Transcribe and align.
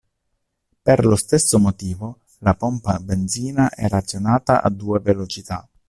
Per 0.81 1.05
lo 1.05 1.15
stesso 1.15 1.59
motivo, 1.59 2.21
la 2.39 2.55
pompa 2.55 2.97
benzina 2.97 3.69
era 3.71 3.97
azionata 3.97 4.63
a 4.63 4.69
due 4.71 4.97
velocità. 4.99 5.69